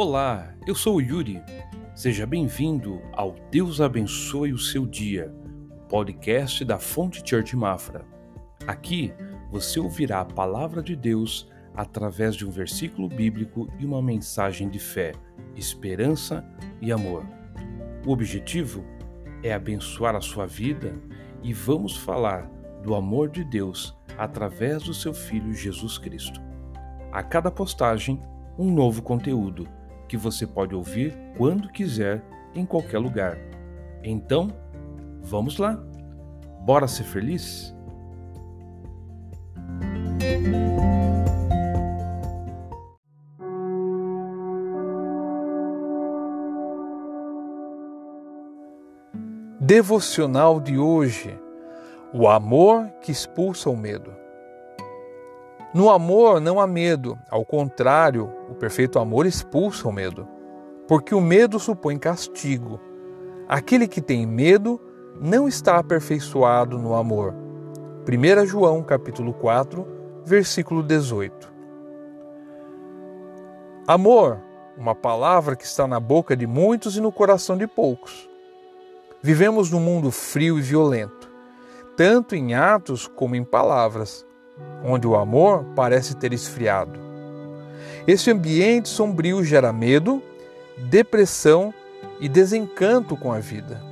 Olá, 0.00 0.54
eu 0.64 0.76
sou 0.76 0.98
o 0.98 1.00
Yuri. 1.00 1.42
Seja 1.92 2.24
bem-vindo 2.24 3.02
ao 3.14 3.34
Deus 3.50 3.80
Abençoe 3.80 4.52
o 4.52 4.56
Seu 4.58 4.86
Dia, 4.86 5.34
o 5.72 5.88
podcast 5.88 6.64
da 6.64 6.78
Fonte 6.78 7.20
Church 7.28 7.56
Mafra. 7.56 8.06
Aqui 8.64 9.12
você 9.50 9.80
ouvirá 9.80 10.20
a 10.20 10.24
palavra 10.24 10.84
de 10.84 10.94
Deus 10.94 11.50
através 11.74 12.36
de 12.36 12.46
um 12.46 12.50
versículo 12.52 13.08
bíblico 13.08 13.68
e 13.76 13.84
uma 13.84 14.00
mensagem 14.00 14.68
de 14.68 14.78
fé, 14.78 15.14
esperança 15.56 16.44
e 16.80 16.92
amor. 16.92 17.26
O 18.06 18.12
objetivo 18.12 18.84
é 19.42 19.52
abençoar 19.52 20.14
a 20.14 20.20
sua 20.20 20.46
vida 20.46 20.94
e 21.42 21.52
vamos 21.52 21.96
falar 21.96 22.48
do 22.84 22.94
amor 22.94 23.30
de 23.30 23.42
Deus 23.42 23.98
através 24.16 24.84
do 24.84 24.94
seu 24.94 25.12
Filho 25.12 25.52
Jesus 25.52 25.98
Cristo. 25.98 26.40
A 27.10 27.20
cada 27.20 27.50
postagem, 27.50 28.22
um 28.56 28.72
novo 28.72 29.02
conteúdo 29.02 29.66
que 30.08 30.16
você 30.16 30.46
pode 30.46 30.74
ouvir 30.74 31.14
quando 31.36 31.68
quiser, 31.68 32.22
em 32.54 32.64
qualquer 32.64 32.98
lugar. 32.98 33.38
Então, 34.02 34.48
vamos 35.22 35.58
lá! 35.58 35.78
Bora 36.64 36.88
ser 36.88 37.04
feliz? 37.04 37.74
Devocional 49.60 50.60
de 50.60 50.78
hoje: 50.78 51.38
O 52.12 52.26
amor 52.26 52.88
que 53.02 53.12
expulsa 53.12 53.68
o 53.68 53.76
medo. 53.76 54.27
No 55.74 55.90
amor 55.90 56.40
não 56.40 56.58
há 56.58 56.66
medo, 56.66 57.18
ao 57.28 57.44
contrário, 57.44 58.32
o 58.48 58.54
perfeito 58.54 58.98
amor 58.98 59.26
expulsa 59.26 59.86
o 59.86 59.92
medo, 59.92 60.26
porque 60.86 61.14
o 61.14 61.20
medo 61.20 61.58
supõe 61.58 61.98
castigo. 61.98 62.80
Aquele 63.46 63.86
que 63.86 64.00
tem 64.00 64.26
medo 64.26 64.80
não 65.20 65.46
está 65.46 65.76
aperfeiçoado 65.76 66.78
no 66.78 66.94
amor. 66.94 67.34
1 68.08 68.46
João 68.46 68.82
capítulo 68.82 69.34
4, 69.34 69.86
versículo 70.24 70.82
18. 70.82 71.52
Amor, 73.86 74.40
uma 74.74 74.94
palavra 74.94 75.54
que 75.54 75.64
está 75.64 75.86
na 75.86 76.00
boca 76.00 76.34
de 76.34 76.46
muitos 76.46 76.96
e 76.96 77.00
no 77.00 77.12
coração 77.12 77.58
de 77.58 77.66
poucos. 77.66 78.26
Vivemos 79.20 79.70
num 79.70 79.80
mundo 79.80 80.10
frio 80.10 80.58
e 80.58 80.62
violento, 80.62 81.30
tanto 81.94 82.34
em 82.34 82.54
atos 82.54 83.06
como 83.06 83.36
em 83.36 83.44
palavras 83.44 84.26
onde 84.84 85.06
o 85.06 85.16
amor 85.16 85.64
parece 85.74 86.14
ter 86.16 86.32
esfriado. 86.32 86.98
Esse 88.06 88.30
ambiente 88.30 88.88
sombrio 88.88 89.44
gera 89.44 89.72
medo, 89.72 90.22
depressão 90.76 91.74
e 92.20 92.28
desencanto 92.28 93.16
com 93.16 93.32
a 93.32 93.38
vida. 93.38 93.82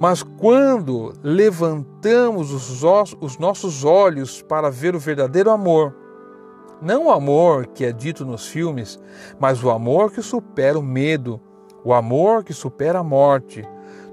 Mas 0.00 0.22
quando 0.22 1.12
levantamos 1.22 2.50
os, 2.50 2.82
os 3.20 3.38
nossos 3.38 3.84
olhos 3.84 4.42
para 4.42 4.70
ver 4.70 4.96
o 4.96 4.98
verdadeiro 4.98 5.50
amor, 5.50 5.94
não 6.80 7.06
o 7.06 7.10
amor 7.12 7.66
que 7.68 7.84
é 7.84 7.92
dito 7.92 8.24
nos 8.24 8.48
filmes, 8.48 8.98
mas 9.38 9.62
o 9.62 9.70
amor 9.70 10.10
que 10.10 10.20
supera 10.20 10.76
o 10.76 10.82
medo, 10.82 11.40
o 11.84 11.94
amor 11.94 12.42
que 12.42 12.52
supera 12.52 12.98
a 12.98 13.04
morte, 13.04 13.64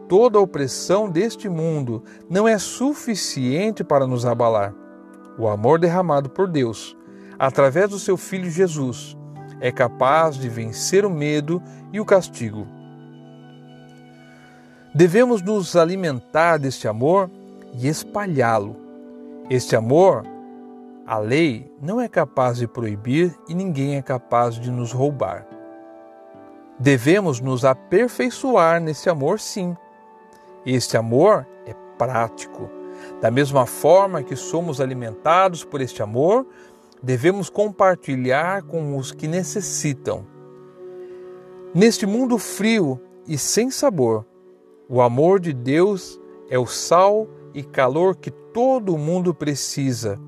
toda 0.07 0.38
a 0.38 0.41
opressão 0.41 1.09
deste 1.09 1.49
mundo 1.49 2.03
não 2.29 2.47
é 2.47 2.59
suficiente 2.59 3.83
para 3.83 4.05
nos 4.05 4.25
abalar. 4.25 4.75
O 5.39 5.47
amor 5.47 5.79
derramado 5.79 6.29
por 6.29 6.49
Deus, 6.49 6.97
através 7.39 7.89
do 7.89 7.97
seu 7.97 8.17
Filho 8.17 8.51
Jesus, 8.51 9.17
é 9.61 9.71
capaz 9.71 10.35
de 10.35 10.49
vencer 10.49 11.05
o 11.05 11.09
medo 11.09 11.63
e 11.93 11.99
o 12.01 12.05
castigo. 12.05 12.67
Devemos 14.94 15.41
nos 15.41 15.78
alimentar 15.78 16.57
deste 16.57 16.89
amor 16.89 17.31
e 17.73 17.88
espalhá-lo. 17.88 18.75
Este 19.49 19.78
amor, 19.78 20.25
a 21.07 21.17
lei 21.17 21.73
não 21.81 22.01
é 22.01 22.09
capaz 22.09 22.57
de 22.57 22.67
proibir 22.67 23.33
e 23.47 23.53
ninguém 23.53 23.95
é 23.95 24.01
capaz 24.01 24.55
de 24.55 24.69
nos 24.69 24.91
roubar. 24.91 25.47
Devemos 26.78 27.39
nos 27.39 27.63
aperfeiçoar 27.63 28.81
nesse 28.81 29.09
amor, 29.09 29.39
sim. 29.39 29.73
Este 30.66 30.97
amor 30.97 31.47
é 31.66 31.73
prático 31.97 32.78
da 33.21 33.29
mesma 33.29 33.65
forma 33.65 34.23
que 34.23 34.35
somos 34.35 34.79
alimentados 34.79 35.63
por 35.63 35.81
este 35.81 36.01
amor, 36.01 36.45
devemos 37.01 37.49
compartilhar 37.49 38.63
com 38.63 38.97
os 38.97 39.11
que 39.11 39.27
necessitam. 39.27 40.25
Neste 41.73 42.05
mundo 42.05 42.37
frio 42.37 42.99
e 43.27 43.37
sem 43.37 43.69
sabor, 43.69 44.25
o 44.87 45.01
amor 45.01 45.39
de 45.39 45.53
Deus 45.53 46.19
é 46.49 46.57
o 46.57 46.65
sal 46.65 47.27
e 47.53 47.63
calor 47.63 48.15
que 48.15 48.31
todo 48.31 48.97
mundo 48.97 49.33
precisa. 49.33 50.19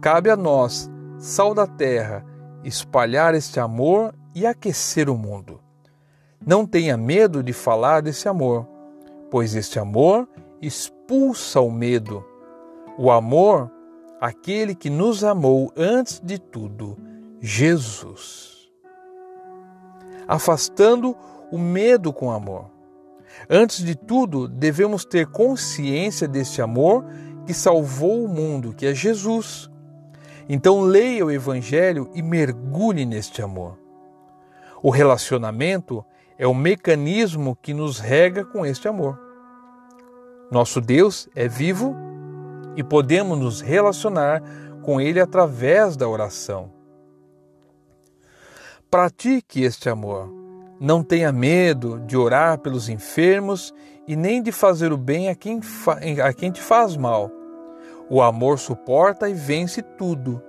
Cabe 0.00 0.30
a 0.30 0.36
nós, 0.36 0.90
sal 1.18 1.54
da 1.54 1.66
terra, 1.66 2.24
espalhar 2.64 3.34
este 3.34 3.58
amor 3.58 4.14
e 4.34 4.46
aquecer 4.46 5.10
o 5.10 5.16
mundo. 5.16 5.60
Não 6.44 6.66
tenha 6.66 6.96
medo 6.96 7.42
de 7.42 7.52
falar 7.52 8.00
desse 8.00 8.28
amor, 8.28 8.66
pois 9.30 9.54
este 9.54 9.78
amor 9.78 10.28
expulsa 11.12 11.60
o 11.60 11.70
medo. 11.70 12.24
O 12.96 13.10
amor, 13.10 13.70
aquele 14.18 14.74
que 14.74 14.88
nos 14.88 15.22
amou 15.22 15.70
antes 15.76 16.18
de 16.18 16.38
tudo, 16.38 16.96
Jesus. 17.38 18.70
Afastando 20.26 21.14
o 21.50 21.58
medo 21.58 22.14
com 22.14 22.30
amor. 22.30 22.70
Antes 23.48 23.84
de 23.84 23.94
tudo, 23.94 24.48
devemos 24.48 25.04
ter 25.04 25.26
consciência 25.26 26.26
deste 26.26 26.62
amor 26.62 27.04
que 27.44 27.52
salvou 27.52 28.24
o 28.24 28.28
mundo, 28.28 28.72
que 28.72 28.86
é 28.86 28.94
Jesus. 28.94 29.70
Então 30.48 30.80
leia 30.80 31.26
o 31.26 31.30
Evangelho 31.30 32.10
e 32.14 32.22
mergulhe 32.22 33.04
neste 33.04 33.42
amor. 33.42 33.78
O 34.82 34.88
relacionamento 34.88 36.02
é 36.38 36.46
o 36.46 36.54
mecanismo 36.54 37.56
que 37.60 37.74
nos 37.74 37.98
rega 37.98 38.44
com 38.46 38.64
este 38.64 38.88
amor. 38.88 39.31
Nosso 40.52 40.82
Deus 40.82 41.30
é 41.34 41.48
vivo 41.48 41.96
e 42.76 42.84
podemos 42.84 43.38
nos 43.38 43.62
relacionar 43.62 44.42
com 44.82 45.00
Ele 45.00 45.18
através 45.18 45.96
da 45.96 46.06
oração. 46.06 46.70
Pratique 48.90 49.62
este 49.62 49.88
amor. 49.88 50.30
Não 50.78 51.02
tenha 51.02 51.32
medo 51.32 52.00
de 52.00 52.18
orar 52.18 52.58
pelos 52.58 52.90
enfermos 52.90 53.72
e 54.06 54.14
nem 54.14 54.42
de 54.42 54.52
fazer 54.52 54.92
o 54.92 54.98
bem 54.98 55.30
a 55.30 55.34
quem, 55.34 55.58
a 56.22 56.34
quem 56.34 56.50
te 56.50 56.60
faz 56.60 56.98
mal. 56.98 57.30
O 58.10 58.20
amor 58.20 58.58
suporta 58.58 59.30
e 59.30 59.32
vence 59.32 59.80
tudo. 59.80 60.42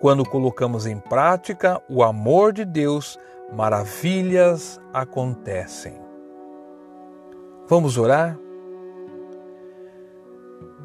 Quando 0.00 0.28
colocamos 0.28 0.84
em 0.84 0.98
prática 0.98 1.80
o 1.88 2.02
amor 2.02 2.52
de 2.52 2.64
Deus, 2.64 3.16
maravilhas 3.52 4.80
acontecem. 4.92 5.94
Vamos 7.68 7.96
orar? 7.96 8.36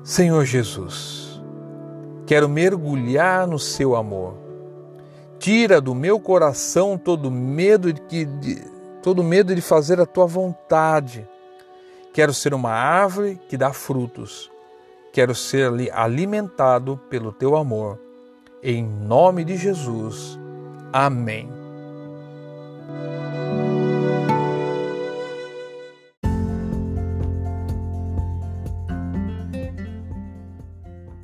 Senhor 0.04 0.46
Jesus, 0.46 1.42
quero 2.26 2.48
mergulhar 2.48 3.46
no 3.46 3.60
seu 3.60 3.96
amor. 3.96 4.36
Tira 5.38 5.80
do 5.80 5.94
meu 5.94 6.20
coração 6.20 6.98
todo 6.98 7.30
medo 7.32 7.94
de, 7.94 8.26
de, 8.26 8.64
todo 9.02 9.24
medo 9.24 9.54
de 9.54 9.62
fazer 9.62 10.00
a 10.00 10.06
tua 10.06 10.26
vontade. 10.26 11.28
Quero 12.14 12.34
ser 12.34 12.54
uma 12.54 12.72
árvore 12.72 13.40
que 13.48 13.58
dá 13.58 13.72
frutos. 13.72 14.50
Quero 15.14 15.34
ser 15.34 15.72
alimentado 15.94 17.00
pelo 17.10 17.32
teu 17.32 17.56
amor. 17.56 18.00
Em 18.62 18.84
nome 18.84 19.44
de 19.44 19.56
Jesus. 19.56 20.38
Amém. 20.92 21.50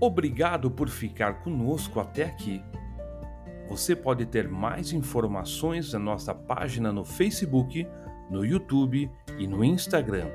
Obrigado 0.06 0.70
por 0.70 0.88
ficar 0.88 1.42
conosco 1.42 2.00
até 2.00 2.26
aqui. 2.26 2.64
Você 3.68 3.96
pode 3.96 4.28
ter 4.28 4.48
mais 4.48 4.94
informações 4.94 5.94
na 5.94 5.98
nossa 5.98 6.32
página 6.32 6.94
no 6.94 7.04
Facebook, 7.04 7.88
no 8.30 8.46
YouTube 8.46 9.10
e 9.40 9.48
no 9.48 9.64
Instagram. 9.64 10.28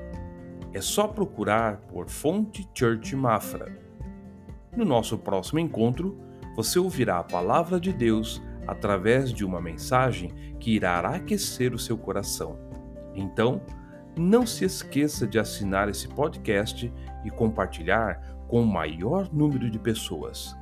É 0.72 0.80
só 0.80 1.06
procurar 1.06 1.82
por 1.82 2.08
Fonte 2.08 2.68
Church 2.74 3.14
Mafra. 3.14 3.72
No 4.76 4.84
nosso 4.84 5.16
próximo 5.16 5.60
encontro, 5.60 6.18
você 6.56 6.80
ouvirá 6.80 7.20
a 7.20 7.24
palavra 7.24 7.78
de 7.78 7.92
Deus 7.92 8.42
através 8.66 9.32
de 9.32 9.44
uma 9.44 9.60
mensagem 9.60 10.32
que 10.58 10.72
irá 10.72 10.98
aquecer 10.98 11.72
o 11.72 11.78
seu 11.78 11.96
coração. 11.96 12.58
Então, 13.14 13.62
não 14.18 14.44
se 14.44 14.64
esqueça 14.64 15.28
de 15.28 15.38
assinar 15.38 15.88
esse 15.88 16.08
podcast 16.08 16.92
e 17.24 17.30
compartilhar 17.30 18.39
com 18.50 18.62
o 18.62 18.66
maior 18.66 19.32
número 19.32 19.70
de 19.70 19.78
pessoas. 19.78 20.56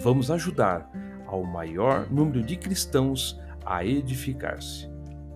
Vamos 0.00 0.32
ajudar 0.32 0.90
ao 1.26 1.44
maior 1.44 2.10
número 2.10 2.42
de 2.42 2.56
cristãos 2.56 3.40
a 3.64 3.84
edificar-se. 3.84 4.90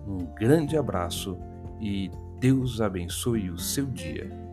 Um 0.05 0.17
grande 0.35 0.77
abraço 0.77 1.37
e 1.79 2.11
Deus 2.39 2.81
abençoe 2.81 3.49
o 3.49 3.57
seu 3.57 3.85
dia. 3.85 4.44